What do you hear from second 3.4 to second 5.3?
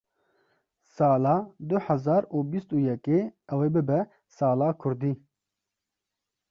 ew ê bibe sala kurdî.